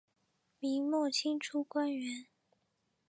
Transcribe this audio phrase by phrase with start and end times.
[0.57, 2.25] 明末清初官员。